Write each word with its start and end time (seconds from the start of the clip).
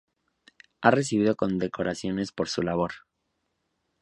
Ha 0.81 0.89
recibido 0.89 1.35
condecoraciones 1.35 2.31
por 2.31 2.49
su 2.49 2.63
labor. 2.63 2.91